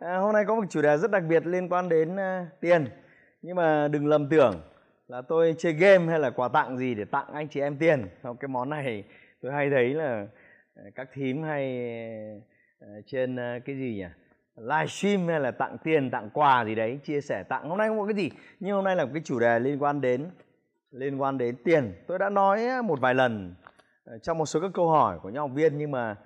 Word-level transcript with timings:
À, 0.00 0.16
hôm 0.16 0.32
nay 0.32 0.44
có 0.44 0.54
một 0.54 0.64
chủ 0.70 0.82
đề 0.82 0.96
rất 0.96 1.10
đặc 1.10 1.22
biệt 1.28 1.46
liên 1.46 1.68
quan 1.68 1.88
đến 1.88 2.14
uh, 2.14 2.46
tiền. 2.60 2.86
Nhưng 3.42 3.56
mà 3.56 3.88
đừng 3.88 4.06
lầm 4.06 4.28
tưởng 4.28 4.60
là 5.08 5.22
tôi 5.22 5.54
chơi 5.58 5.72
game 5.72 6.06
hay 6.06 6.18
là 6.18 6.30
quà 6.30 6.48
tặng 6.48 6.78
gì 6.78 6.94
để 6.94 7.04
tặng 7.04 7.26
anh 7.32 7.48
chị 7.48 7.60
em 7.60 7.78
tiền. 7.78 8.08
Không, 8.22 8.36
cái 8.36 8.48
món 8.48 8.70
này 8.70 9.04
tôi 9.42 9.52
hay 9.52 9.70
thấy 9.70 9.94
là 9.94 10.26
uh, 10.80 10.94
các 10.94 11.08
thím 11.12 11.42
hay 11.42 11.86
uh, 12.84 12.88
trên 13.06 13.34
uh, 13.34 13.64
cái 13.64 13.76
gì 13.76 13.94
nhỉ? 13.94 14.06
livestream 14.56 15.28
hay 15.28 15.40
là 15.40 15.50
tặng 15.50 15.76
tiền 15.84 16.10
tặng 16.10 16.30
quà 16.32 16.64
gì 16.64 16.74
đấy 16.74 16.98
chia 17.04 17.20
sẻ 17.20 17.42
tặng 17.42 17.68
hôm 17.68 17.78
nay 17.78 17.88
không 17.88 17.98
có 17.98 18.06
cái 18.06 18.14
gì 18.14 18.30
nhưng 18.60 18.74
hôm 18.74 18.84
nay 18.84 18.96
là 18.96 19.04
một 19.04 19.10
cái 19.14 19.22
chủ 19.24 19.40
đề 19.40 19.58
liên 19.58 19.82
quan 19.82 20.00
đến 20.00 20.30
liên 20.90 21.20
quan 21.20 21.38
đến 21.38 21.56
tiền 21.64 21.92
tôi 22.06 22.18
đã 22.18 22.30
nói 22.30 22.82
một 22.82 23.00
vài 23.00 23.14
lần 23.14 23.54
trong 24.22 24.38
một 24.38 24.46
số 24.46 24.60
các 24.60 24.70
câu 24.74 24.88
hỏi 24.88 25.18
của 25.22 25.28
những 25.28 25.40
học 25.40 25.50
viên 25.54 25.78
nhưng 25.78 25.90
mà 25.90 26.16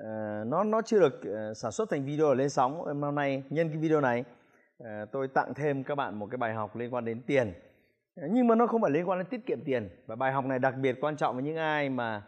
uh, 0.00 0.46
nó 0.46 0.64
nó 0.64 0.82
chưa 0.82 1.00
được 1.00 1.20
uh, 1.20 1.56
sản 1.56 1.72
xuất 1.72 1.90
thành 1.90 2.04
video 2.04 2.34
lên 2.34 2.50
sóng. 2.50 3.00
Hôm 3.00 3.14
nay 3.14 3.42
nhân 3.50 3.68
cái 3.68 3.78
video 3.78 4.00
này 4.00 4.24
uh, 4.82 4.86
tôi 5.12 5.28
tặng 5.28 5.54
thêm 5.54 5.84
các 5.84 5.94
bạn 5.94 6.18
một 6.18 6.26
cái 6.30 6.38
bài 6.38 6.54
học 6.54 6.76
liên 6.76 6.94
quan 6.94 7.04
đến 7.04 7.22
tiền. 7.26 7.52
Nhưng 8.30 8.46
mà 8.46 8.54
nó 8.54 8.66
không 8.66 8.82
phải 8.82 8.90
liên 8.90 9.08
quan 9.08 9.18
đến 9.18 9.26
tiết 9.26 9.46
kiệm 9.46 9.64
tiền. 9.64 9.88
Và 10.06 10.16
bài 10.16 10.32
học 10.32 10.44
này 10.44 10.58
đặc 10.58 10.74
biệt 10.80 10.96
quan 11.00 11.16
trọng 11.16 11.34
với 11.34 11.44
những 11.44 11.56
ai 11.56 11.88
mà 11.88 12.22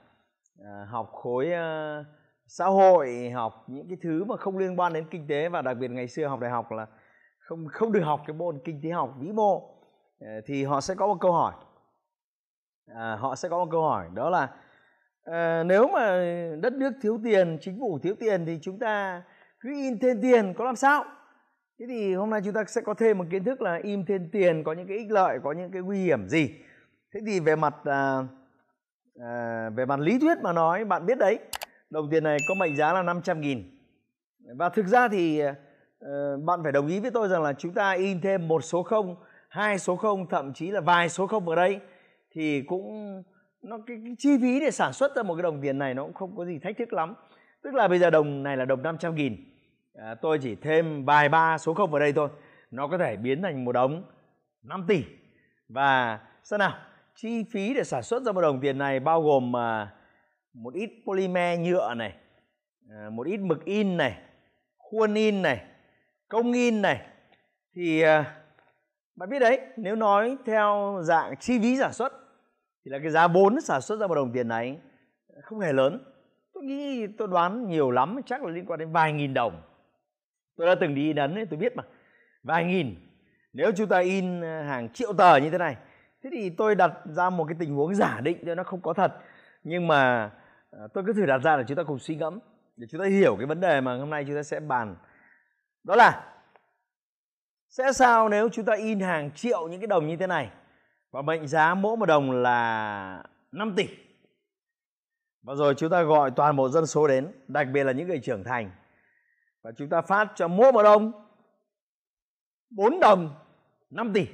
uh, 0.60 0.88
học 0.88 1.10
khối 1.12 1.46
uh, 1.46 2.06
xã 2.46 2.66
hội 2.66 3.30
học 3.30 3.64
những 3.66 3.88
cái 3.88 3.98
thứ 4.02 4.24
mà 4.24 4.36
không 4.36 4.58
liên 4.58 4.80
quan 4.80 4.92
đến 4.92 5.04
kinh 5.10 5.26
tế. 5.28 5.48
Và 5.48 5.62
đặc 5.62 5.76
biệt 5.76 5.90
ngày 5.90 6.08
xưa 6.08 6.26
học 6.26 6.40
đại 6.40 6.50
học 6.50 6.72
là 6.72 6.86
không 7.38 7.66
không 7.68 7.92
được 7.92 8.02
học 8.04 8.20
cái 8.26 8.36
môn 8.36 8.58
kinh 8.64 8.80
tế 8.82 8.90
học 8.90 9.14
vĩ 9.18 9.32
mô. 9.32 9.74
Thì 10.46 10.64
họ 10.64 10.80
sẽ 10.80 10.94
có 10.94 11.06
một 11.06 11.16
câu 11.20 11.32
hỏi. 11.32 11.54
À, 12.94 13.16
họ 13.16 13.34
sẽ 13.34 13.48
có 13.48 13.58
một 13.64 13.68
câu 13.70 13.82
hỏi 13.82 14.06
đó 14.14 14.30
là 14.30 14.48
à, 15.24 15.62
nếu 15.66 15.88
mà 15.88 16.24
đất 16.62 16.72
nước 16.72 16.92
thiếu 17.02 17.20
tiền 17.24 17.58
chính 17.60 17.80
phủ 17.80 17.98
thiếu 17.98 18.14
tiền 18.20 18.46
thì 18.46 18.58
chúng 18.62 18.78
ta 18.78 19.22
cứ 19.60 19.70
in 19.70 19.98
thêm 19.98 20.20
tiền 20.22 20.54
có 20.54 20.64
làm 20.64 20.76
sao? 20.76 21.04
Thế 21.78 21.86
thì 21.88 22.14
hôm 22.14 22.30
nay 22.30 22.40
chúng 22.44 22.54
ta 22.54 22.64
sẽ 22.64 22.80
có 22.80 22.94
thêm 22.94 23.18
một 23.18 23.24
kiến 23.30 23.44
thức 23.44 23.62
là 23.62 23.80
in 23.82 24.04
thêm 24.06 24.28
tiền 24.32 24.64
có 24.64 24.72
những 24.72 24.86
cái 24.86 24.96
ích 24.96 25.10
lợi 25.10 25.38
có 25.44 25.52
những 25.52 25.70
cái 25.70 25.82
nguy 25.82 25.98
hiểm 25.98 26.28
gì? 26.28 26.50
Thế 27.14 27.20
thì 27.26 27.40
về 27.40 27.56
mặt 27.56 27.74
à, 27.84 28.18
à, 29.20 29.70
về 29.76 29.86
mặt 29.86 30.00
lý 30.00 30.18
thuyết 30.18 30.38
mà 30.42 30.52
nói 30.52 30.84
bạn 30.84 31.06
biết 31.06 31.18
đấy 31.18 31.38
đồng 31.90 32.10
tiền 32.10 32.24
này 32.24 32.36
có 32.48 32.54
mệnh 32.54 32.76
giá 32.76 32.92
là 32.92 33.02
500 33.02 33.40
nghìn. 33.40 33.78
Và 34.56 34.68
thực 34.68 34.86
ra 34.86 35.08
thì 35.08 35.42
uh, 35.44 36.44
bạn 36.44 36.60
phải 36.62 36.72
đồng 36.72 36.86
ý 36.86 37.00
với 37.00 37.10
tôi 37.10 37.28
rằng 37.28 37.42
là 37.42 37.52
chúng 37.52 37.74
ta 37.74 37.92
in 37.92 38.20
thêm 38.20 38.48
một 38.48 38.64
số 38.64 38.82
không 38.82 39.16
hai 39.48 39.78
số 39.78 39.96
không 39.96 40.28
thậm 40.28 40.52
chí 40.52 40.70
là 40.70 40.80
vài 40.80 41.08
số 41.08 41.26
không 41.26 41.44
vào 41.44 41.56
đây 41.56 41.80
thì 42.34 42.62
cũng 42.62 43.22
nó 43.62 43.78
cái, 43.86 43.96
cái 44.04 44.14
chi 44.18 44.38
phí 44.42 44.60
để 44.60 44.70
sản 44.70 44.92
xuất 44.92 45.16
ra 45.16 45.22
một 45.22 45.34
cái 45.34 45.42
đồng 45.42 45.60
tiền 45.62 45.78
này 45.78 45.94
nó 45.94 46.02
cũng 46.02 46.14
không 46.14 46.36
có 46.36 46.44
gì 46.44 46.58
thách 46.58 46.76
thức 46.78 46.92
lắm. 46.92 47.14
Tức 47.62 47.74
là 47.74 47.88
bây 47.88 47.98
giờ 47.98 48.10
đồng 48.10 48.42
này 48.42 48.56
là 48.56 48.64
đồng 48.64 48.82
500 48.82 49.14
nghìn. 49.14 49.36
À, 49.94 50.14
tôi 50.14 50.38
chỉ 50.42 50.54
thêm 50.54 51.04
vài 51.04 51.28
ba 51.28 51.58
số 51.58 51.74
không 51.74 51.90
vào 51.90 52.00
đây 52.00 52.12
thôi. 52.12 52.28
Nó 52.70 52.88
có 52.88 52.98
thể 52.98 53.16
biến 53.16 53.42
thành 53.42 53.64
một 53.64 53.72
đồng 53.72 54.04
5 54.62 54.84
tỷ. 54.88 55.04
Và 55.68 56.20
sao 56.42 56.58
nào 56.58 56.78
chi 57.14 57.44
phí 57.52 57.74
để 57.74 57.84
sản 57.84 58.02
xuất 58.02 58.22
ra 58.22 58.32
một 58.32 58.40
đồng 58.40 58.60
tiền 58.60 58.78
này 58.78 59.00
bao 59.00 59.22
gồm 59.22 59.56
à, 59.56 59.94
một 60.54 60.74
ít 60.74 60.90
polymer 61.06 61.60
nhựa 61.60 61.94
này 61.94 62.14
à, 62.90 63.10
một 63.10 63.26
ít 63.26 63.36
mực 63.36 63.64
in 63.64 63.96
này 63.96 64.18
khuôn 64.78 65.14
in 65.14 65.42
này 65.42 65.64
công 66.28 66.52
in 66.52 66.82
này. 66.82 67.06
Thì 67.74 68.00
à, 68.00 68.36
bạn 69.16 69.30
biết 69.30 69.38
đấy 69.38 69.60
nếu 69.76 69.96
nói 69.96 70.36
theo 70.46 70.98
dạng 71.02 71.36
chi 71.36 71.58
phí 71.58 71.76
sản 71.76 71.92
xuất 71.92 72.19
thì 72.90 72.92
là 72.92 72.98
cái 73.02 73.10
giá 73.10 73.28
vốn 73.28 73.60
sản 73.60 73.80
xuất 73.80 74.00
ra 74.00 74.06
một 74.06 74.14
đồng 74.14 74.32
tiền 74.32 74.48
này 74.48 74.78
không 75.42 75.60
hề 75.60 75.72
lớn. 75.72 76.04
Tôi 76.54 76.64
nghĩ 76.64 77.06
tôi 77.06 77.28
đoán 77.28 77.68
nhiều 77.68 77.90
lắm 77.90 78.20
chắc 78.26 78.42
là 78.42 78.50
liên 78.50 78.66
quan 78.66 78.80
đến 78.80 78.92
vài 78.92 79.12
nghìn 79.12 79.34
đồng. 79.34 79.62
Tôi 80.56 80.66
đã 80.66 80.74
từng 80.74 80.94
đi 80.94 81.06
in 81.06 81.16
ấn 81.16 81.34
ấy, 81.34 81.46
tôi 81.46 81.58
biết 81.58 81.76
mà. 81.76 81.82
Vài 82.42 82.64
nghìn. 82.64 82.94
Nếu 83.52 83.72
chúng 83.76 83.88
ta 83.88 83.98
in 83.98 84.44
à, 84.44 84.62
hàng 84.62 84.92
triệu 84.92 85.12
tờ 85.12 85.36
như 85.36 85.50
thế 85.50 85.58
này 85.58 85.76
thế 86.22 86.30
thì 86.32 86.50
tôi 86.50 86.74
đặt 86.74 86.92
ra 87.04 87.30
một 87.30 87.44
cái 87.44 87.56
tình 87.58 87.74
huống 87.74 87.94
giả 87.94 88.20
định 88.20 88.38
cho 88.46 88.54
nó 88.54 88.62
không 88.64 88.80
có 88.80 88.92
thật. 88.92 89.12
Nhưng 89.64 89.86
mà 89.86 90.30
à, 90.70 90.80
tôi 90.94 91.04
cứ 91.06 91.12
thử 91.12 91.26
đặt 91.26 91.38
ra 91.38 91.56
là 91.56 91.62
chúng 91.62 91.76
ta 91.76 91.82
cùng 91.82 91.98
suy 91.98 92.16
ngẫm 92.16 92.38
để 92.76 92.86
chúng 92.90 93.00
ta 93.00 93.06
hiểu 93.06 93.36
cái 93.36 93.46
vấn 93.46 93.60
đề 93.60 93.80
mà 93.80 93.96
hôm 93.96 94.10
nay 94.10 94.24
chúng 94.26 94.36
ta 94.36 94.42
sẽ 94.42 94.60
bàn. 94.60 94.96
Đó 95.84 95.96
là 95.96 96.26
sẽ 97.68 97.92
sao 97.92 98.28
nếu 98.28 98.48
chúng 98.48 98.64
ta 98.64 98.74
in 98.74 99.00
hàng 99.00 99.30
triệu 99.34 99.68
những 99.68 99.80
cái 99.80 99.86
đồng 99.86 100.06
như 100.06 100.16
thế 100.16 100.26
này? 100.26 100.50
Và 101.10 101.22
mệnh 101.22 101.46
giá 101.46 101.74
mỗi 101.74 101.96
một 101.96 102.06
đồng 102.06 102.30
là 102.30 103.22
5 103.52 103.74
tỷ. 103.76 103.88
Và 105.42 105.54
rồi 105.54 105.74
chúng 105.74 105.90
ta 105.90 106.02
gọi 106.02 106.30
toàn 106.30 106.56
bộ 106.56 106.68
dân 106.68 106.86
số 106.86 107.08
đến, 107.08 107.32
đặc 107.48 107.68
biệt 107.72 107.84
là 107.84 107.92
những 107.92 108.08
người 108.08 108.20
trưởng 108.22 108.44
thành. 108.44 108.70
Và 109.62 109.72
chúng 109.78 109.88
ta 109.88 110.02
phát 110.02 110.32
cho 110.34 110.48
mỗi 110.48 110.72
một 110.72 110.82
đồng 110.82 111.12
4 112.70 113.00
đồng 113.00 113.34
5 113.90 114.12
tỷ. 114.12 114.26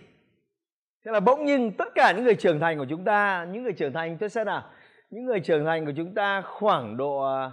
Thế 1.05 1.13
là 1.13 1.21
bỗng 1.21 1.45
nhiên 1.45 1.73
tất 1.79 1.89
cả 1.95 2.13
những 2.13 2.25
người 2.25 2.35
trưởng 2.35 2.61
thành 2.61 2.79
của 2.79 2.87
chúng 2.89 3.05
ta, 3.05 3.47
những 3.51 3.63
người 3.63 3.73
trưởng 3.73 3.93
thành, 3.93 4.19
tôi 4.19 4.29
xem 4.29 4.47
nào, 4.47 4.71
những 5.11 5.25
người 5.25 5.41
trưởng 5.41 5.65
thành 5.65 5.87
của 5.87 5.93
chúng 5.97 6.15
ta 6.15 6.43
khoảng 6.43 6.97
độ 6.97 7.21
à, 7.21 7.51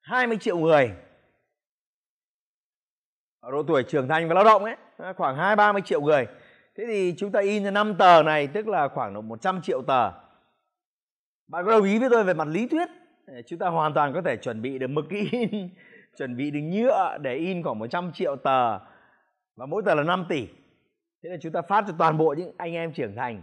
20 0.00 0.36
triệu 0.40 0.58
người. 0.58 0.90
Ở 3.40 3.50
độ 3.52 3.62
tuổi 3.62 3.82
trưởng 3.82 4.08
thành 4.08 4.28
và 4.28 4.34
lao 4.34 4.44
động 4.44 4.64
ấy, 4.64 4.76
khoảng 5.16 5.36
hai 5.36 5.56
ba 5.56 5.72
mươi 5.72 5.82
triệu 5.84 6.00
người 6.00 6.26
thế 6.76 6.84
thì 6.86 7.14
chúng 7.16 7.32
ta 7.32 7.40
in 7.40 7.64
ra 7.64 7.70
5 7.70 7.94
tờ 7.98 8.22
này, 8.22 8.46
tức 8.46 8.68
là 8.68 8.88
khoảng 8.88 9.14
độ 9.14 9.20
100 9.20 9.62
triệu 9.62 9.82
tờ. 9.82 10.10
Bạn 11.48 11.64
có 11.64 11.70
đồng 11.70 11.84
ý 11.84 11.98
với 11.98 12.08
tôi 12.10 12.24
về 12.24 12.34
mặt 12.34 12.48
lý 12.48 12.68
thuyết? 12.68 12.88
Chúng 13.46 13.58
ta 13.58 13.68
hoàn 13.68 13.94
toàn 13.94 14.14
có 14.14 14.22
thể 14.22 14.36
chuẩn 14.36 14.62
bị 14.62 14.78
được 14.78 14.86
mực 14.86 15.08
in, 15.08 15.68
chuẩn 16.18 16.36
bị 16.36 16.50
được 16.50 16.60
nhựa 16.60 17.18
để 17.20 17.34
in 17.34 17.62
khoảng 17.62 17.78
100 17.78 18.12
triệu 18.12 18.36
tờ, 18.36 18.78
và 19.56 19.66
mỗi 19.66 19.82
tờ 19.86 19.94
là 19.94 20.02
5 20.02 20.26
tỷ. 20.28 20.46
Thế 21.22 21.30
là 21.30 21.36
chúng 21.40 21.52
ta 21.52 21.62
phát 21.62 21.84
cho 21.86 21.94
toàn 21.98 22.18
bộ 22.18 22.34
những 22.38 22.52
anh 22.56 22.72
em 22.72 22.92
trưởng 22.92 23.16
thành. 23.16 23.42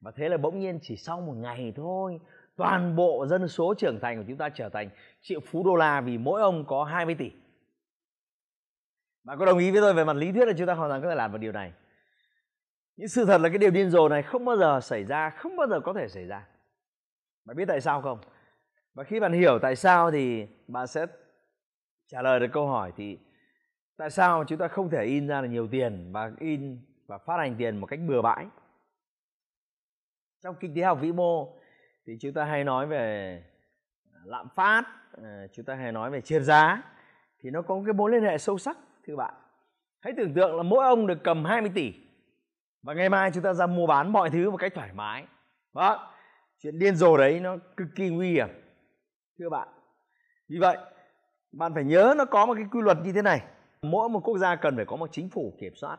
Và 0.00 0.12
thế 0.16 0.28
là 0.28 0.36
bỗng 0.36 0.58
nhiên 0.58 0.78
chỉ 0.82 0.96
sau 0.96 1.20
một 1.20 1.34
ngày 1.36 1.72
thôi, 1.76 2.18
toàn 2.56 2.96
bộ 2.96 3.26
dân 3.26 3.48
số 3.48 3.74
trưởng 3.74 4.00
thành 4.00 4.18
của 4.18 4.24
chúng 4.28 4.36
ta 4.36 4.48
trở 4.48 4.68
thành 4.68 4.88
triệu 5.22 5.40
phú 5.40 5.62
đô 5.64 5.74
la 5.74 6.00
vì 6.00 6.18
mỗi 6.18 6.40
ông 6.40 6.64
có 6.66 6.84
20 6.84 7.14
tỷ. 7.14 7.30
Bạn 9.24 9.38
có 9.38 9.44
đồng 9.44 9.58
ý 9.58 9.70
với 9.70 9.80
tôi 9.80 9.94
về 9.94 10.04
mặt 10.04 10.16
lý 10.16 10.32
thuyết 10.32 10.46
là 10.46 10.52
chúng 10.58 10.66
ta 10.66 10.74
hoàn 10.74 10.90
toàn 10.90 11.02
có 11.02 11.08
thể 11.08 11.14
làm 11.14 11.32
được 11.32 11.38
điều 11.38 11.52
này? 11.52 11.72
Nhưng 12.96 13.08
sự 13.08 13.24
thật 13.24 13.40
là 13.40 13.48
cái 13.48 13.58
điều 13.58 13.70
điên 13.70 13.90
rồ 13.90 14.08
này 14.08 14.22
không 14.22 14.44
bao 14.44 14.56
giờ 14.56 14.80
xảy 14.80 15.04
ra, 15.04 15.30
không 15.30 15.56
bao 15.56 15.66
giờ 15.66 15.80
có 15.80 15.92
thể 15.92 16.08
xảy 16.08 16.26
ra. 16.26 16.46
Bạn 17.44 17.56
biết 17.56 17.64
tại 17.68 17.80
sao 17.80 18.02
không? 18.02 18.18
Và 18.94 19.04
khi 19.04 19.20
bạn 19.20 19.32
hiểu 19.32 19.58
tại 19.62 19.76
sao 19.76 20.10
thì 20.10 20.46
bạn 20.68 20.86
sẽ 20.86 21.06
trả 22.06 22.22
lời 22.22 22.40
được 22.40 22.46
câu 22.52 22.66
hỏi 22.66 22.92
thì 22.96 23.18
tại 23.96 24.10
sao 24.10 24.44
chúng 24.44 24.58
ta 24.58 24.68
không 24.68 24.90
thể 24.90 25.04
in 25.04 25.28
ra 25.28 25.40
là 25.40 25.46
nhiều 25.46 25.68
tiền 25.68 26.12
và 26.12 26.32
in 26.38 26.80
và 27.06 27.18
phát 27.18 27.36
hành 27.38 27.56
tiền 27.58 27.76
một 27.76 27.86
cách 27.86 28.00
bừa 28.08 28.22
bãi? 28.22 28.46
Trong 30.42 30.56
kinh 30.60 30.74
tế 30.74 30.82
học 30.82 30.98
vĩ 31.00 31.12
mô 31.12 31.56
thì 32.06 32.16
chúng 32.20 32.32
ta 32.32 32.44
hay 32.44 32.64
nói 32.64 32.86
về 32.86 33.42
à, 34.12 34.20
lạm 34.24 34.48
phát 34.54 34.82
à, 35.22 35.46
chúng 35.52 35.64
ta 35.64 35.74
hay 35.74 35.92
nói 35.92 36.10
về 36.10 36.20
chia 36.20 36.40
giá 36.40 36.82
thì 37.40 37.50
nó 37.50 37.62
có 37.62 37.82
cái 37.84 37.94
mối 37.94 38.10
liên 38.10 38.22
hệ 38.22 38.38
sâu 38.38 38.58
sắc, 38.58 38.78
thưa 39.06 39.16
bạn. 39.16 39.34
Hãy 40.00 40.12
tưởng 40.16 40.34
tượng 40.34 40.56
là 40.56 40.62
mỗi 40.62 40.84
ông 40.84 41.06
được 41.06 41.18
cầm 41.24 41.44
20 41.44 41.70
tỷ 41.74 42.05
và 42.86 42.94
ngày 42.94 43.08
mai 43.08 43.30
chúng 43.34 43.42
ta 43.42 43.52
ra 43.52 43.66
mua 43.66 43.86
bán 43.86 44.12
mọi 44.12 44.30
thứ 44.30 44.50
một 44.50 44.56
cách 44.56 44.72
thoải 44.74 44.90
mái. 44.94 45.26
Đó, 45.74 46.12
chuyện 46.62 46.78
điên 46.78 46.96
rồ 46.96 47.16
đấy 47.16 47.40
nó 47.40 47.56
cực 47.76 47.88
kỳ 47.96 48.08
nguy 48.08 48.30
hiểm, 48.30 48.48
thưa 49.38 49.48
bạn. 49.48 49.68
Vì 50.48 50.58
vậy, 50.58 50.76
bạn 51.52 51.74
phải 51.74 51.84
nhớ 51.84 52.14
nó 52.16 52.24
có 52.24 52.46
một 52.46 52.54
cái 52.54 52.64
quy 52.72 52.80
luật 52.82 52.98
như 53.04 53.12
thế 53.12 53.22
này. 53.22 53.42
Mỗi 53.82 54.08
một 54.08 54.20
quốc 54.20 54.38
gia 54.38 54.56
cần 54.56 54.76
phải 54.76 54.84
có 54.84 54.96
một 54.96 55.08
chính 55.12 55.30
phủ 55.30 55.56
kiểm 55.60 55.72
soát. 55.76 55.98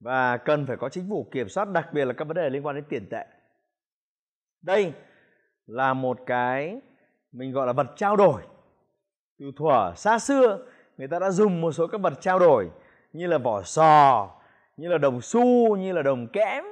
Và 0.00 0.36
cần 0.36 0.66
phải 0.66 0.76
có 0.76 0.88
chính 0.88 1.08
phủ 1.08 1.28
kiểm 1.32 1.48
soát, 1.48 1.68
đặc 1.68 1.88
biệt 1.92 2.04
là 2.04 2.12
các 2.12 2.28
vấn 2.28 2.36
đề 2.36 2.50
liên 2.50 2.66
quan 2.66 2.76
đến 2.76 2.84
tiền 2.88 3.08
tệ. 3.10 3.26
Đây 4.62 4.92
là 5.66 5.94
một 5.94 6.18
cái, 6.26 6.80
mình 7.32 7.52
gọi 7.52 7.66
là 7.66 7.72
vật 7.72 7.86
trao 7.96 8.16
đổi. 8.16 8.42
Từ 9.38 9.46
thuở 9.56 9.92
xa 9.96 10.18
xưa, 10.18 10.58
người 10.96 11.08
ta 11.08 11.18
đã 11.18 11.30
dùng 11.30 11.60
một 11.60 11.72
số 11.72 11.86
các 11.86 12.00
vật 12.00 12.12
trao 12.20 12.38
đổi 12.38 12.70
như 13.12 13.26
là 13.26 13.38
vỏ 13.38 13.62
sò 13.62 14.30
như 14.80 14.88
là 14.88 14.98
đồng 14.98 15.20
xu, 15.20 15.76
như 15.76 15.92
là 15.92 16.02
đồng 16.02 16.28
kẽm, 16.28 16.64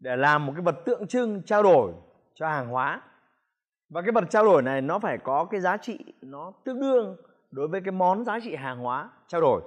để 0.00 0.16
làm 0.16 0.46
một 0.46 0.52
cái 0.56 0.62
vật 0.62 0.76
tượng 0.84 1.06
trưng, 1.06 1.42
trao 1.42 1.62
đổi 1.62 1.92
cho 2.34 2.48
hàng 2.48 2.68
hóa. 2.68 3.02
Và 3.88 4.02
cái 4.02 4.12
vật 4.12 4.24
trao 4.30 4.44
đổi 4.44 4.62
này 4.62 4.80
nó 4.80 4.98
phải 4.98 5.18
có 5.18 5.44
cái 5.44 5.60
giá 5.60 5.76
trị 5.76 5.98
nó 6.22 6.52
tương 6.64 6.80
đương 6.80 7.16
đối 7.50 7.68
với 7.68 7.80
cái 7.84 7.92
món 7.92 8.24
giá 8.24 8.38
trị 8.42 8.56
hàng 8.56 8.78
hóa 8.78 9.10
trao 9.28 9.40
đổi. 9.40 9.62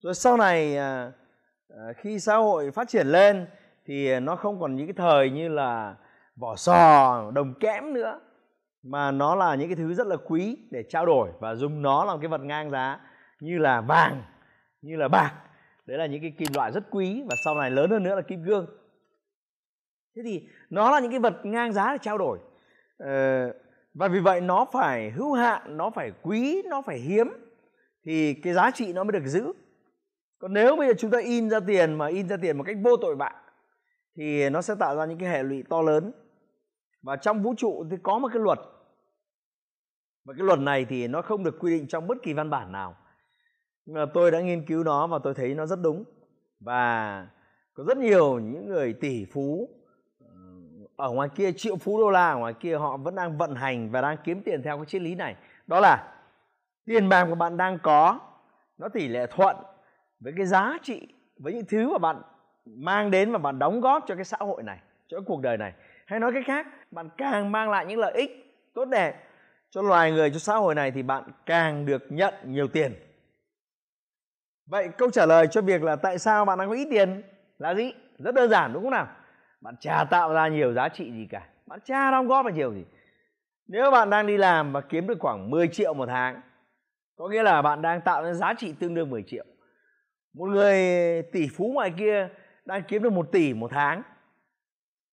Rồi 0.00 0.14
sau 0.14 0.36
này 0.36 0.76
à, 0.76 1.12
à, 1.68 1.92
khi 1.96 2.18
xã 2.18 2.36
hội 2.36 2.70
phát 2.70 2.88
triển 2.88 3.06
lên 3.06 3.46
thì 3.86 4.20
nó 4.20 4.36
không 4.36 4.60
còn 4.60 4.76
những 4.76 4.86
cái 4.86 4.94
thời 4.96 5.30
như 5.30 5.48
là 5.48 5.94
vỏ 6.36 6.56
sò, 6.56 7.30
đồng 7.34 7.54
kẽm 7.60 7.92
nữa, 7.92 8.20
mà 8.82 9.10
nó 9.10 9.34
là 9.34 9.54
những 9.54 9.68
cái 9.68 9.76
thứ 9.76 9.94
rất 9.94 10.06
là 10.06 10.16
quý 10.16 10.58
để 10.70 10.82
trao 10.88 11.06
đổi 11.06 11.30
và 11.40 11.54
dùng 11.54 11.82
nó 11.82 12.04
làm 12.04 12.20
cái 12.20 12.28
vật 12.28 12.40
ngang 12.40 12.70
giá 12.70 13.00
như 13.40 13.58
là 13.58 13.80
vàng, 13.80 14.22
như 14.82 14.96
là 14.96 15.08
bạc 15.08 15.32
đấy 15.86 15.98
là 15.98 16.06
những 16.06 16.20
cái 16.20 16.32
kim 16.38 16.48
loại 16.54 16.72
rất 16.72 16.84
quý 16.90 17.22
và 17.30 17.36
sau 17.44 17.54
này 17.54 17.70
lớn 17.70 17.90
hơn 17.90 18.02
nữa 18.02 18.14
là 18.14 18.22
kim 18.22 18.44
cương 18.46 18.66
thế 20.16 20.22
thì 20.24 20.48
nó 20.70 20.90
là 20.90 21.00
những 21.00 21.10
cái 21.10 21.20
vật 21.20 21.34
ngang 21.42 21.72
giá 21.72 21.92
để 21.92 21.98
trao 22.02 22.18
đổi. 22.18 22.38
Ờ, 22.98 23.52
và 23.94 24.08
vì 24.08 24.20
vậy 24.20 24.40
nó 24.40 24.66
phải 24.72 25.10
hữu 25.10 25.32
hạn 25.32 25.76
nó 25.76 25.90
phải 25.90 26.12
quý 26.22 26.62
nó 26.70 26.82
phải 26.82 26.98
hiếm 26.98 27.28
thì 28.04 28.34
cái 28.34 28.52
giá 28.52 28.70
trị 28.70 28.92
nó 28.92 29.04
mới 29.04 29.12
được 29.12 29.26
giữ. 29.26 29.52
Còn 30.38 30.52
nếu 30.52 30.76
bây 30.76 30.88
giờ 30.88 30.94
chúng 30.98 31.10
ta 31.10 31.18
in 31.18 31.50
ra 31.50 31.60
tiền 31.60 31.94
mà 31.94 32.06
in 32.06 32.28
ra 32.28 32.36
tiền 32.36 32.58
một 32.58 32.64
cách 32.66 32.76
vô 32.82 32.96
tội 32.96 33.16
vạ 33.16 33.32
thì 34.16 34.50
nó 34.50 34.62
sẽ 34.62 34.74
tạo 34.74 34.96
ra 34.96 35.04
những 35.04 35.18
cái 35.18 35.28
hệ 35.28 35.42
lụy 35.42 35.62
to 35.70 35.82
lớn. 35.82 36.12
Và 37.02 37.16
trong 37.16 37.42
vũ 37.42 37.54
trụ 37.56 37.84
thì 37.90 37.96
có 38.02 38.18
một 38.18 38.28
cái 38.32 38.42
luật. 38.42 38.58
Và 40.24 40.34
cái 40.38 40.46
luật 40.46 40.58
này 40.58 40.84
thì 40.84 41.08
nó 41.08 41.22
không 41.22 41.44
được 41.44 41.56
quy 41.60 41.78
định 41.78 41.88
trong 41.88 42.06
bất 42.06 42.18
kỳ 42.22 42.32
văn 42.32 42.50
bản 42.50 42.72
nào 42.72 42.96
tôi 44.14 44.30
đã 44.30 44.40
nghiên 44.40 44.66
cứu 44.66 44.84
nó 44.84 45.06
và 45.06 45.18
tôi 45.24 45.34
thấy 45.34 45.54
nó 45.54 45.66
rất 45.66 45.78
đúng. 45.82 46.04
Và 46.60 47.26
có 47.74 47.84
rất 47.84 47.96
nhiều 47.96 48.38
những 48.38 48.66
người 48.66 48.92
tỷ 48.92 49.24
phú 49.24 49.68
ờ, 50.20 50.26
ở 50.96 51.10
ngoài 51.10 51.28
kia, 51.34 51.52
triệu 51.52 51.76
phú 51.76 52.00
đô 52.00 52.10
la 52.10 52.30
ở 52.30 52.36
ngoài 52.36 52.54
kia, 52.54 52.76
họ 52.76 52.96
vẫn 52.96 53.14
đang 53.14 53.38
vận 53.38 53.54
hành 53.54 53.90
và 53.90 54.00
đang 54.00 54.16
kiếm 54.24 54.42
tiền 54.42 54.62
theo 54.62 54.76
cái 54.76 54.86
triết 54.86 55.02
lý 55.02 55.14
này. 55.14 55.36
Đó 55.66 55.80
là 55.80 56.14
tiền 56.86 57.08
bạc 57.08 57.26
của 57.28 57.34
bạn 57.34 57.56
đang 57.56 57.78
có, 57.82 58.20
nó 58.78 58.88
tỷ 58.88 59.08
lệ 59.08 59.26
thuận 59.26 59.56
với 60.20 60.32
cái 60.36 60.46
giá 60.46 60.78
trị, 60.82 61.08
với 61.36 61.52
những 61.52 61.64
thứ 61.68 61.90
mà 61.92 61.98
bạn 61.98 62.22
mang 62.66 63.10
đến 63.10 63.32
và 63.32 63.38
bạn 63.38 63.58
đóng 63.58 63.80
góp 63.80 64.04
cho 64.06 64.14
cái 64.14 64.24
xã 64.24 64.36
hội 64.40 64.62
này, 64.62 64.78
cho 65.06 65.18
cái 65.18 65.24
cuộc 65.26 65.40
đời 65.40 65.56
này. 65.56 65.72
Hay 66.06 66.20
nói 66.20 66.32
cách 66.34 66.44
khác, 66.46 66.66
bạn 66.90 67.08
càng 67.16 67.52
mang 67.52 67.70
lại 67.70 67.86
những 67.86 67.98
lợi 67.98 68.12
ích 68.12 68.56
tốt 68.74 68.84
đẹp 68.84 69.28
cho 69.70 69.82
loài 69.82 70.12
người, 70.12 70.30
cho 70.30 70.38
xã 70.38 70.56
hội 70.56 70.74
này 70.74 70.90
thì 70.90 71.02
bạn 71.02 71.24
càng 71.46 71.86
được 71.86 72.02
nhận 72.08 72.34
nhiều 72.44 72.68
tiền 72.68 72.92
vậy 74.66 74.88
câu 74.98 75.10
trả 75.10 75.26
lời 75.26 75.46
cho 75.50 75.62
việc 75.62 75.82
là 75.82 75.96
tại 75.96 76.18
sao 76.18 76.44
bạn 76.44 76.58
đang 76.58 76.68
có 76.68 76.74
ít 76.74 76.88
tiền 76.90 77.22
là 77.58 77.74
gì? 77.74 77.92
Rất 78.18 78.34
đơn 78.34 78.50
giản, 78.50 78.72
đúng 78.72 78.82
không 78.82 78.90
nào? 78.90 79.06
Bạn 79.60 79.74
chả 79.80 80.04
tạo 80.10 80.32
ra 80.32 80.48
nhiều 80.48 80.72
giá 80.72 80.88
trị 80.88 81.12
gì 81.12 81.26
cả. 81.30 81.48
Bạn 81.66 81.80
chả 81.84 82.10
đóng 82.10 82.28
góp 82.28 82.44
vào 82.44 82.54
nhiều 82.54 82.74
gì. 82.74 82.84
Nếu 83.66 83.90
bạn 83.90 84.10
đang 84.10 84.26
đi 84.26 84.36
làm 84.36 84.72
và 84.72 84.80
kiếm 84.80 85.06
được 85.06 85.18
khoảng 85.20 85.50
10 85.50 85.68
triệu 85.68 85.94
một 85.94 86.06
tháng, 86.06 86.40
có 87.16 87.28
nghĩa 87.28 87.42
là 87.42 87.62
bạn 87.62 87.82
đang 87.82 88.00
tạo 88.00 88.24
ra 88.24 88.32
giá 88.32 88.54
trị 88.54 88.74
tương 88.80 88.94
đương 88.94 89.10
10 89.10 89.22
triệu. 89.26 89.44
Một 90.34 90.46
người 90.46 90.76
tỷ 91.22 91.48
phú 91.48 91.70
ngoài 91.74 91.92
kia 91.98 92.28
đang 92.64 92.82
kiếm 92.88 93.02
được 93.02 93.12
một 93.12 93.32
tỷ 93.32 93.54
một 93.54 93.70
tháng, 93.70 94.02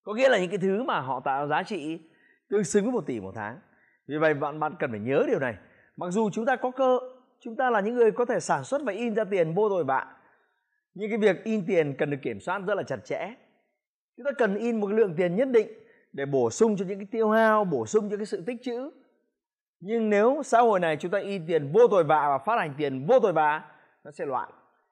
có 0.03 0.13
nghĩa 0.13 0.29
là 0.29 0.39
những 0.39 0.49
cái 0.49 0.57
thứ 0.57 0.83
mà 0.83 0.99
họ 0.99 1.19
tạo 1.19 1.47
ra 1.47 1.57
giá 1.57 1.63
trị 1.63 1.99
tương 2.49 2.63
xứng 2.63 2.83
với 2.83 2.93
một 2.93 3.05
tỷ 3.05 3.19
một 3.19 3.31
tháng. 3.35 3.59
Vì 4.07 4.17
vậy 4.17 4.33
bạn 4.33 4.59
bạn 4.59 4.75
cần 4.79 4.91
phải 4.91 4.99
nhớ 4.99 5.23
điều 5.27 5.39
này. 5.39 5.55
Mặc 5.97 6.07
dù 6.09 6.29
chúng 6.29 6.45
ta 6.45 6.55
có 6.55 6.71
cơ 6.71 6.99
chúng 7.39 7.56
ta 7.56 7.69
là 7.69 7.80
những 7.80 7.95
người 7.95 8.12
có 8.12 8.25
thể 8.25 8.39
sản 8.39 8.63
xuất 8.63 8.81
và 8.86 8.91
in 8.91 9.15
ra 9.15 9.24
tiền 9.24 9.53
vô 9.53 9.69
tội 9.69 9.83
vạ. 9.83 10.15
Nhưng 10.94 11.09
cái 11.09 11.18
việc 11.18 11.44
in 11.44 11.65
tiền 11.68 11.95
cần 11.97 12.09
được 12.09 12.18
kiểm 12.21 12.39
soát 12.39 12.62
rất 12.68 12.75
là 12.75 12.83
chặt 12.83 13.06
chẽ. 13.06 13.33
Chúng 14.18 14.25
ta 14.25 14.31
cần 14.38 14.56
in 14.56 14.80
một 14.80 14.91
lượng 14.91 15.13
tiền 15.18 15.36
nhất 15.36 15.47
định 15.47 15.68
để 16.13 16.25
bổ 16.25 16.50
sung 16.50 16.77
cho 16.77 16.86
những 16.86 17.00
cái 17.00 17.07
tiêu 17.12 17.30
hao, 17.30 17.65
bổ 17.65 17.86
sung 17.86 18.09
cho 18.09 18.18
cái 18.18 18.25
sự 18.25 18.44
tích 18.45 18.57
trữ. 18.63 18.91
Nhưng 19.80 20.09
nếu 20.09 20.41
xã 20.45 20.62
hội 20.62 20.80
này 20.80 20.97
chúng 20.97 21.12
ta 21.12 21.19
in 21.19 21.47
tiền 21.47 21.71
vô 21.74 21.88
tội 21.88 22.03
vạ 22.03 22.27
và 22.30 22.38
phát 22.38 22.59
hành 22.59 22.74
tiền 22.77 23.06
vô 23.06 23.19
tội 23.19 23.33
vạ, 23.33 23.63
nó 24.03 24.12
sẽ 24.12 24.25
loạn. 24.25 24.50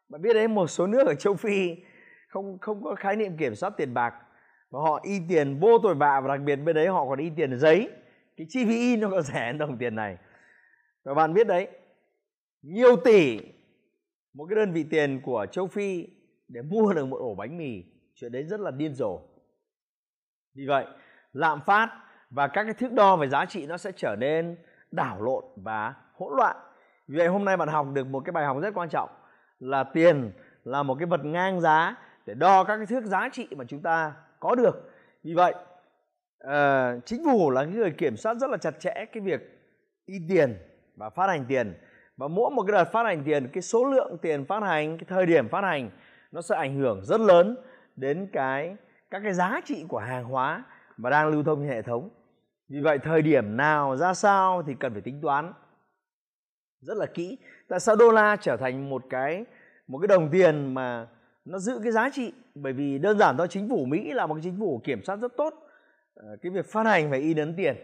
Bạn 0.09 0.21
biết 0.21 0.33
đấy, 0.33 0.47
một 0.47 0.67
số 0.67 0.87
nước 0.87 1.07
ở 1.07 1.15
châu 1.15 1.35
phi 1.35 1.75
không 2.27 2.57
không 2.61 2.83
có 2.83 2.95
khái 2.95 3.15
niệm 3.15 3.37
kiểm 3.37 3.55
soát 3.55 3.73
tiền 3.77 3.93
bạc 3.93 4.13
và 4.71 4.79
họ 4.79 4.99
in 5.03 5.23
tiền 5.29 5.59
vô 5.59 5.79
tội 5.83 5.95
vạ 5.95 6.21
và 6.21 6.27
đặc 6.27 6.45
biệt 6.45 6.55
bên 6.55 6.75
đấy 6.75 6.87
họ 6.87 7.05
còn 7.09 7.19
in 7.19 7.35
tiền 7.35 7.59
giấy. 7.59 7.89
Cái 8.37 8.47
chi 8.49 8.65
phí 8.65 8.77
in 8.77 8.99
nó 8.99 9.09
có 9.09 9.21
rẻ 9.21 9.45
hơn 9.45 9.57
đồng 9.57 9.77
tiền 9.77 9.95
này. 9.95 10.17
Và 11.03 11.13
bạn 11.13 11.33
biết 11.33 11.47
đấy 11.47 11.67
nhiều 12.61 12.95
tỷ 12.95 13.39
một 14.33 14.45
cái 14.49 14.55
đơn 14.55 14.71
vị 14.71 14.83
tiền 14.83 15.21
của 15.21 15.45
châu 15.51 15.67
phi 15.67 16.07
để 16.47 16.61
mua 16.61 16.93
được 16.93 17.05
một 17.05 17.17
ổ 17.17 17.35
bánh 17.35 17.57
mì 17.57 17.83
chuyện 18.15 18.31
đấy 18.31 18.43
rất 18.43 18.59
là 18.59 18.71
điên 18.71 18.93
rồ. 18.93 19.19
Vì 20.55 20.65
vậy 20.67 20.85
lạm 21.33 21.61
phát 21.61 22.03
và 22.29 22.47
các 22.47 22.63
cái 22.63 22.73
thước 22.73 22.93
đo 22.93 23.15
về 23.15 23.27
giá 23.27 23.45
trị 23.45 23.65
nó 23.65 23.77
sẽ 23.77 23.91
trở 23.95 24.15
nên 24.19 24.57
đảo 24.91 25.21
lộn 25.21 25.43
và 25.55 25.95
hỗn 26.13 26.33
loạn. 26.37 26.57
Vì 27.07 27.17
vậy 27.17 27.27
hôm 27.27 27.45
nay 27.45 27.57
bạn 27.57 27.67
học 27.67 27.87
được 27.93 28.07
một 28.07 28.19
cái 28.25 28.31
bài 28.31 28.45
học 28.45 28.57
rất 28.61 28.73
quan 28.73 28.89
trọng 28.89 29.09
là 29.59 29.83
tiền 29.83 30.31
là 30.63 30.83
một 30.83 30.95
cái 30.99 31.05
vật 31.05 31.25
ngang 31.25 31.61
giá 31.61 31.95
để 32.25 32.33
đo 32.33 32.63
các 32.63 32.77
cái 32.77 32.85
thước 32.85 33.05
giá 33.05 33.29
trị 33.31 33.47
mà 33.57 33.65
chúng 33.67 33.81
ta 33.81 34.13
có 34.39 34.55
được. 34.55 34.91
Vì 35.23 35.33
vậy 35.33 35.53
uh, 36.47 37.05
chính 37.05 37.23
phủ 37.23 37.51
là 37.51 37.63
người 37.63 37.91
kiểm 37.91 38.17
soát 38.17 38.33
rất 38.33 38.49
là 38.49 38.57
chặt 38.57 38.79
chẽ 38.79 39.05
cái 39.13 39.23
việc 39.23 39.41
in 40.05 40.27
tiền 40.29 40.57
và 40.95 41.09
phát 41.09 41.27
hành 41.27 41.45
tiền 41.47 41.73
và 42.17 42.27
mỗi 42.27 42.51
một 42.51 42.63
cái 42.63 42.71
đợt 42.71 42.91
phát 42.91 43.03
hành 43.05 43.23
tiền, 43.25 43.47
cái 43.53 43.61
số 43.61 43.85
lượng 43.85 44.17
tiền 44.21 44.45
phát 44.45 44.63
hành, 44.63 44.97
cái 44.97 45.05
thời 45.07 45.25
điểm 45.25 45.49
phát 45.49 45.63
hành, 45.63 45.89
nó 46.31 46.41
sẽ 46.41 46.55
ảnh 46.55 46.75
hưởng 46.75 47.05
rất 47.05 47.19
lớn 47.19 47.57
đến 47.95 48.29
cái, 48.33 48.75
các 49.09 49.21
cái 49.23 49.33
giá 49.33 49.61
trị 49.65 49.85
của 49.87 49.99
hàng 49.99 50.23
hóa 50.23 50.63
mà 50.97 51.09
đang 51.09 51.27
lưu 51.27 51.43
thông 51.43 51.59
trên 51.59 51.69
hệ 51.69 51.81
thống. 51.81 52.09
Vì 52.69 52.79
vậy, 52.79 52.99
thời 52.99 53.21
điểm 53.21 53.57
nào, 53.57 53.97
ra 53.97 54.13
sao 54.13 54.63
thì 54.67 54.73
cần 54.79 54.93
phải 54.93 55.01
tính 55.01 55.21
toán 55.21 55.53
rất 56.81 56.97
là 56.97 57.05
kỹ. 57.05 57.37
Tại 57.69 57.79
sao 57.79 57.95
đô 57.95 58.11
la 58.11 58.35
trở 58.35 58.57
thành 58.57 58.89
một 58.89 59.03
cái 59.09 59.45
một 59.87 59.99
cái 59.99 60.07
đồng 60.07 60.29
tiền 60.31 60.73
mà 60.73 61.07
nó 61.45 61.59
giữ 61.59 61.79
cái 61.83 61.91
giá 61.91 62.09
trị? 62.13 62.33
Bởi 62.55 62.73
vì 62.73 62.97
đơn 62.97 63.17
giản 63.17 63.37
thôi 63.37 63.47
chính 63.49 63.69
phủ 63.69 63.85
mỹ 63.85 64.13
là 64.13 64.27
một 64.27 64.33
cái 64.33 64.41
chính 64.43 64.59
phủ 64.59 64.81
kiểm 64.83 65.03
soát 65.03 65.15
rất 65.15 65.31
tốt 65.37 65.53
ờ, 66.13 66.37
cái 66.41 66.51
việc 66.51 66.65
phát 66.65 66.85
hành 66.85 67.09
phải 67.09 67.19
in 67.19 67.37
ấn 67.37 67.53
tiền. 67.57 67.75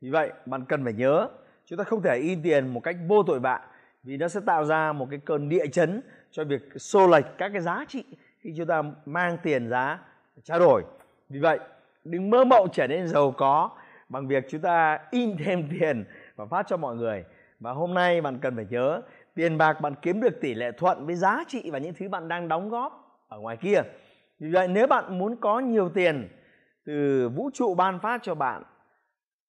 Vì 0.00 0.10
vậy, 0.10 0.32
bạn 0.46 0.64
cần 0.68 0.84
phải 0.84 0.92
nhớ, 0.92 1.28
chúng 1.66 1.78
ta 1.78 1.84
không 1.84 2.02
thể 2.02 2.16
in 2.16 2.42
tiền 2.42 2.68
một 2.68 2.80
cách 2.80 2.96
vô 3.08 3.22
tội 3.22 3.40
vạ 3.40 3.60
vì 4.08 4.16
nó 4.16 4.28
sẽ 4.28 4.40
tạo 4.46 4.64
ra 4.64 4.92
một 4.92 5.06
cái 5.10 5.18
cơn 5.24 5.48
địa 5.48 5.66
chấn 5.66 6.00
cho 6.30 6.44
việc 6.44 6.62
xô 6.76 7.06
lệch 7.06 7.24
các 7.38 7.48
cái 7.52 7.60
giá 7.60 7.84
trị 7.88 8.04
khi 8.40 8.54
chúng 8.56 8.66
ta 8.66 8.82
mang 9.06 9.38
tiền 9.42 9.68
giá 9.68 9.98
trao 10.42 10.58
đổi. 10.58 10.82
Vì 11.28 11.40
vậy, 11.40 11.58
đừng 12.04 12.30
mơ 12.30 12.44
mộng 12.44 12.68
trở 12.72 12.86
nên 12.86 13.08
giàu 13.08 13.30
có 13.30 13.70
bằng 14.08 14.28
việc 14.28 14.44
chúng 14.50 14.60
ta 14.60 14.98
in 15.10 15.36
thêm 15.44 15.68
tiền 15.70 16.04
và 16.36 16.46
phát 16.46 16.66
cho 16.68 16.76
mọi 16.76 16.96
người. 16.96 17.24
Và 17.60 17.72
hôm 17.72 17.94
nay 17.94 18.20
bạn 18.20 18.38
cần 18.38 18.56
phải 18.56 18.66
nhớ, 18.70 19.00
tiền 19.34 19.58
bạc 19.58 19.80
bạn 19.80 19.94
kiếm 20.02 20.20
được 20.20 20.40
tỷ 20.40 20.54
lệ 20.54 20.72
thuận 20.72 21.06
với 21.06 21.14
giá 21.14 21.44
trị 21.48 21.70
và 21.70 21.78
những 21.78 21.94
thứ 21.94 22.08
bạn 22.08 22.28
đang 22.28 22.48
đóng 22.48 22.68
góp 22.68 23.22
ở 23.28 23.38
ngoài 23.38 23.56
kia. 23.56 23.82
Vì 24.38 24.50
vậy, 24.50 24.68
nếu 24.68 24.86
bạn 24.86 25.18
muốn 25.18 25.36
có 25.36 25.60
nhiều 25.60 25.88
tiền 25.88 26.28
từ 26.84 27.28
vũ 27.28 27.50
trụ 27.54 27.74
ban 27.74 28.00
phát 28.00 28.22
cho 28.22 28.34
bạn, 28.34 28.62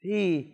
thì 0.01 0.47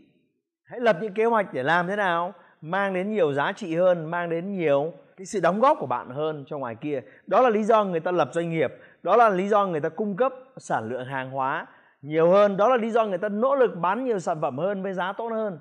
hãy 0.63 0.79
lập 0.79 0.97
những 1.01 1.13
kế 1.13 1.25
hoạch 1.25 1.53
để 1.53 1.63
làm 1.63 1.87
thế 1.87 1.95
nào? 1.95 2.33
Mang 2.65 2.93
đến 2.93 3.09
nhiều 3.09 3.33
giá 3.33 3.51
trị 3.51 3.75
hơn, 3.75 4.11
mang 4.11 4.29
đến 4.29 4.51
nhiều 4.51 4.93
cái 5.17 5.25
sự 5.25 5.39
đóng 5.39 5.59
góp 5.59 5.77
của 5.79 5.85
bạn 5.85 6.09
hơn 6.09 6.43
cho 6.47 6.57
ngoài 6.57 6.75
kia. 6.75 7.01
Đó 7.27 7.41
là 7.41 7.49
lý 7.49 7.63
do 7.63 7.83
người 7.83 7.99
ta 7.99 8.11
lập 8.11 8.29
doanh 8.33 8.49
nghiệp, 8.49 8.73
đó 9.03 9.15
là 9.17 9.29
lý 9.29 9.47
do 9.47 9.65
người 9.65 9.81
ta 9.81 9.89
cung 9.89 10.15
cấp 10.15 10.33
sản 10.57 10.89
lượng 10.89 11.05
hàng 11.05 11.31
hóa 11.31 11.67
nhiều 12.01 12.29
hơn, 12.29 12.57
đó 12.57 12.69
là 12.69 12.77
lý 12.77 12.91
do 12.91 13.05
người 13.05 13.17
ta 13.17 13.29
nỗ 13.29 13.55
lực 13.55 13.75
bán 13.75 14.03
nhiều 14.03 14.19
sản 14.19 14.41
phẩm 14.41 14.57
hơn 14.57 14.83
với 14.83 14.93
giá 14.93 15.13
tốt 15.13 15.29
hơn. 15.29 15.59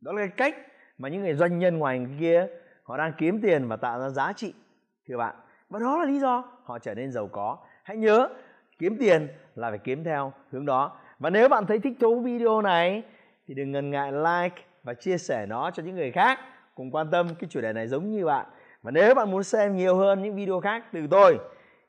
Đó 0.00 0.12
là 0.12 0.18
cái 0.18 0.28
cách 0.36 0.56
mà 0.98 1.08
những 1.08 1.22
người 1.22 1.34
doanh 1.34 1.58
nhân 1.58 1.78
ngoài 1.78 2.06
kia, 2.20 2.46
họ 2.82 2.96
đang 2.96 3.12
kiếm 3.18 3.40
tiền 3.40 3.68
và 3.68 3.76
tạo 3.76 4.00
ra 4.00 4.08
giá 4.08 4.32
trị, 4.32 4.54
thưa 5.08 5.16
bạn. 5.16 5.34
Và 5.68 5.78
đó 5.78 5.98
là 5.98 6.04
lý 6.04 6.18
do 6.20 6.44
họ 6.64 6.78
trở 6.78 6.94
nên 6.94 7.12
giàu 7.12 7.28
có. 7.32 7.56
Hãy 7.82 7.96
nhớ, 7.96 8.28
kiếm 8.78 8.96
tiền 9.00 9.28
là 9.54 9.70
phải 9.70 9.78
kiếm 9.78 10.04
theo 10.04 10.32
hướng 10.52 10.66
đó. 10.66 10.96
Và 11.18 11.30
nếu 11.30 11.48
bạn 11.48 11.66
thấy 11.66 11.78
thích 11.78 11.96
thú 12.00 12.20
video 12.20 12.62
này, 12.62 13.02
thì 13.46 13.54
đừng 13.54 13.72
ngần 13.72 13.90
ngại 13.90 14.12
like 14.12 14.62
và 14.82 14.94
chia 14.94 15.18
sẻ 15.18 15.46
nó 15.46 15.70
cho 15.70 15.82
những 15.82 15.94
người 15.94 16.10
khác. 16.10 16.40
Cùng 16.74 16.90
quan 16.90 17.10
tâm 17.10 17.28
cái 17.38 17.48
chủ 17.50 17.60
đề 17.60 17.72
này 17.72 17.88
giống 17.88 18.10
như 18.10 18.24
bạn. 18.24 18.46
Và 18.82 18.90
nếu 18.90 19.14
bạn 19.14 19.30
muốn 19.30 19.42
xem 19.42 19.76
nhiều 19.76 19.96
hơn 19.96 20.22
những 20.22 20.36
video 20.36 20.60
khác 20.60 20.84
từ 20.92 21.06
tôi 21.10 21.38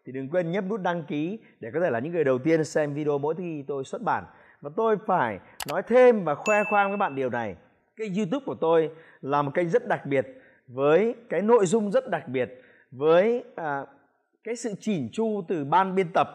thì 0.05 0.11
đừng 0.11 0.29
quên 0.29 0.51
nhấp 0.51 0.63
nút 0.69 0.81
đăng 0.81 1.03
ký 1.03 1.39
để 1.59 1.71
có 1.73 1.79
thể 1.79 1.89
là 1.89 1.99
những 1.99 2.13
người 2.13 2.23
đầu 2.23 2.37
tiên 2.37 2.63
xem 2.63 2.93
video 2.93 3.17
mỗi 3.17 3.35
khi 3.35 3.63
tôi 3.67 3.83
xuất 3.83 4.01
bản. 4.01 4.23
Và 4.61 4.69
tôi 4.75 4.97
phải 5.07 5.39
nói 5.69 5.81
thêm 5.87 6.23
và 6.23 6.35
khoe 6.35 6.63
khoang 6.63 6.89
với 6.89 6.97
bạn 6.97 7.15
điều 7.15 7.29
này. 7.29 7.55
Cái 7.97 8.11
youtube 8.17 8.45
của 8.45 8.55
tôi 8.55 8.91
là 9.21 9.41
một 9.41 9.51
kênh 9.53 9.69
rất 9.69 9.87
đặc 9.87 10.05
biệt 10.05 10.27
với 10.67 11.15
cái 11.29 11.41
nội 11.41 11.65
dung 11.65 11.91
rất 11.91 12.09
đặc 12.09 12.27
biệt 12.27 12.61
với 12.91 13.43
à, 13.55 13.85
cái 14.43 14.55
sự 14.55 14.73
chỉn 14.79 15.09
chu 15.11 15.43
từ 15.47 15.65
ban 15.65 15.95
biên 15.95 16.07
tập 16.13 16.27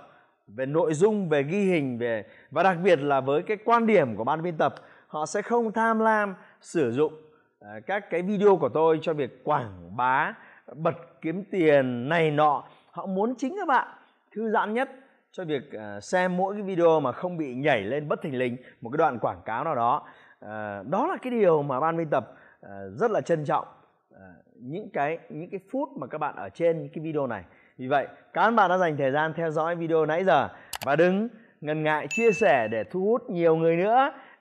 về 0.47 0.67
nội 0.67 0.95
dung 0.95 1.29
về 1.29 1.43
ghi 1.43 1.65
hình 1.65 1.99
về 1.99 2.25
và 2.51 2.63
đặc 2.63 2.77
biệt 2.83 2.99
là 2.99 3.21
với 3.21 3.43
cái 3.43 3.57
quan 3.65 3.87
điểm 3.87 4.17
của 4.17 4.25
ban 4.25 4.43
biên 4.43 4.57
tập 4.57 4.75
họ 5.15 5.27
sẽ 5.27 5.43
không 5.43 5.73
tham 5.73 5.99
lam 5.99 6.35
sử 6.61 6.93
dụng 6.93 7.13
à, 7.61 7.81
các 7.87 8.11
cái 8.11 8.23
video 8.23 8.57
của 8.57 8.69
tôi 8.69 8.99
cho 9.03 9.13
việc 9.13 9.45
quảng 9.45 9.97
bá 9.97 10.35
bật 10.75 10.95
kiếm 11.21 11.45
tiền 11.51 12.09
này 12.09 12.31
nọ. 12.31 12.65
Họ 12.91 13.07
muốn 13.07 13.35
chính 13.39 13.57
các 13.57 13.69
bạn, 13.69 13.89
thư 14.33 14.51
giãn 14.51 14.75
nhất 14.75 14.91
cho 15.33 15.45
việc 15.45 15.73
à, 15.73 16.01
xem 16.01 16.37
mỗi 16.37 16.55
cái 16.55 16.63
video 16.63 17.01
mà 17.01 17.13
không 17.13 17.37
bị 17.37 17.55
nhảy 17.55 17.83
lên 17.83 18.09
bất 18.09 18.23
thình 18.23 18.39
lình, 18.39 18.57
một 18.81 18.91
cái 18.91 18.99
đoạn 18.99 19.19
quảng 19.19 19.41
cáo 19.45 19.65
nào 19.65 19.75
đó. 19.75 20.07
À, 20.41 20.83
đó 20.91 21.07
là 21.07 21.17
cái 21.23 21.31
điều 21.31 21.63
mà 21.63 21.81
ban 21.81 21.97
biên 21.97 22.11
tập 22.11 22.35
rất 22.97 23.11
là 23.11 23.21
trân 23.21 23.45
trọng 23.45 23.67
những 24.55 24.91
cái 24.91 25.19
những 25.29 25.51
cái 25.51 25.61
phút 25.71 25.89
mà 25.97 26.07
các 26.07 26.19
bạn 26.19 26.37
ở 26.37 26.49
trên 26.49 26.79
những 26.79 26.89
cái 26.95 27.05
video 27.05 27.27
này. 27.27 27.45
Vì 27.79 27.87
vậy, 27.87 28.07
các 28.33 28.51
bạn 28.51 28.71
đã 28.71 28.79
dành 28.79 28.97
thời 28.97 29.11
gian 29.11 29.33
theo 29.35 29.51
dõi 29.51 29.77
video 29.77 30.07
nãy 30.07 30.25
giờ 30.25 30.49
và 30.85 30.97
đừng 30.97 31.29
ngần 31.61 31.83
ngại 31.83 32.07
chia 32.11 32.33
sẻ 32.33 32.69
để 32.69 32.85
thu 32.85 33.05
hút 33.05 33.31
nhiều 33.31 33.57
người 33.57 33.77
nữa 33.77 34.13